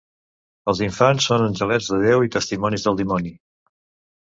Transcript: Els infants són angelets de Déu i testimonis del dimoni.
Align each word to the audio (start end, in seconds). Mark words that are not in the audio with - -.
Els 0.71 0.79
infants 0.85 1.27
són 1.31 1.43
angelets 1.49 1.91
de 1.93 2.01
Déu 2.05 2.27
i 2.29 2.33
testimonis 2.39 2.89
del 2.89 3.01
dimoni. 3.05 3.37